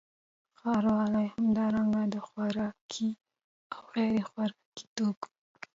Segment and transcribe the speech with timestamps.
[0.59, 3.09] ښاروال همدارنګه د خوراکي
[3.73, 5.29] او غیرخوراکي توکو